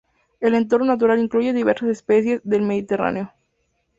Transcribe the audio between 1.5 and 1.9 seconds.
diversas